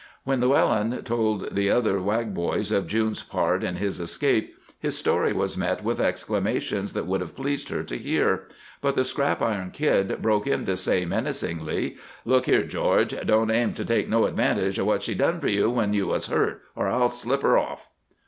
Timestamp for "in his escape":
3.63-4.55